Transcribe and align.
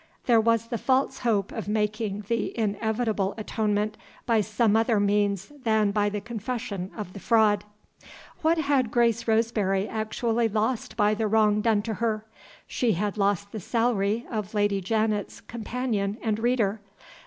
There 0.25 0.41
was 0.41 0.69
the 0.69 0.79
false 0.79 1.19
hope 1.19 1.51
of 1.51 1.67
making 1.67 2.21
the 2.27 2.57
inevitable 2.57 3.35
atonement 3.37 3.97
by 4.25 4.41
some 4.41 4.75
other 4.75 4.99
means 4.99 5.51
than 5.63 5.91
by 5.91 6.09
the 6.09 6.19
confession 6.19 6.89
of 6.97 7.13
the 7.13 7.19
fraud. 7.19 7.65
What 8.41 8.57
had 8.57 8.89
Grace 8.89 9.27
Roseberry 9.27 9.87
actually 9.87 10.47
lost 10.49 10.97
by 10.97 11.13
the 11.13 11.27
wrong 11.27 11.61
done 11.61 11.83
to 11.83 11.93
her? 11.93 12.25
She 12.65 12.93
had 12.93 13.15
lost 13.15 13.51
the 13.51 13.59
salary 13.59 14.25
of 14.31 14.55
Lady 14.55 14.81
Janet's 14.81 15.39
"companion 15.39 16.17
and 16.23 16.39
reader." 16.39 16.81